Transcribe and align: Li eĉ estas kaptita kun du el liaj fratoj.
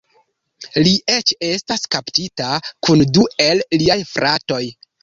Li 0.87 0.93
eĉ 1.17 1.35
estas 1.49 1.85
kaptita 1.97 2.49
kun 2.89 3.07
du 3.19 3.31
el 3.49 3.67
liaj 3.81 4.03
fratoj. 4.17 4.65